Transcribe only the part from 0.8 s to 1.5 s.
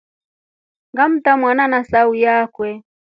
Ngamta